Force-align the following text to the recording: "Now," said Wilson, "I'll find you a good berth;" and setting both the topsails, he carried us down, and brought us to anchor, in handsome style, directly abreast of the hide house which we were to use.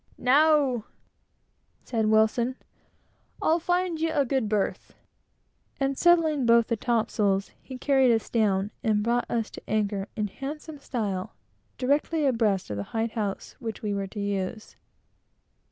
"Now," 0.17 0.85
said 1.83 2.07
Wilson, 2.07 2.55
"I'll 3.39 3.59
find 3.59 4.01
you 4.01 4.11
a 4.11 4.25
good 4.25 4.49
berth;" 4.49 4.95
and 5.79 5.95
setting 5.95 6.47
both 6.47 6.69
the 6.69 6.75
topsails, 6.75 7.51
he 7.61 7.77
carried 7.77 8.11
us 8.11 8.27
down, 8.27 8.71
and 8.83 9.03
brought 9.03 9.29
us 9.29 9.51
to 9.51 9.69
anchor, 9.69 10.07
in 10.15 10.29
handsome 10.29 10.79
style, 10.79 11.35
directly 11.77 12.25
abreast 12.25 12.71
of 12.71 12.77
the 12.77 12.83
hide 12.97 13.11
house 13.11 13.55
which 13.59 13.83
we 13.83 13.93
were 13.93 14.07
to 14.07 14.19
use. 14.19 14.75